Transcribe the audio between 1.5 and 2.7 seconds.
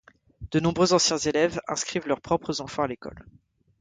inscrivent leurs propres